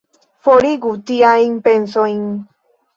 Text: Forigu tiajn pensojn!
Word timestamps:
Forigu 0.47 0.95
tiajn 1.11 1.63
pensojn! 1.71 2.21